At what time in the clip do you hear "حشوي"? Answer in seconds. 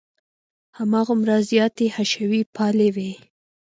1.95-2.41